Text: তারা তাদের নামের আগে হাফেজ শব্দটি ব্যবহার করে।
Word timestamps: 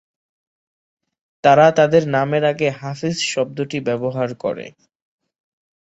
তারা 1.43 1.67
তাদের 1.71 2.03
নামের 2.07 2.43
আগে 2.51 2.67
হাফেজ 2.79 3.17
শব্দটি 3.31 3.77
ব্যবহার 3.87 4.29
করে। 4.43 4.65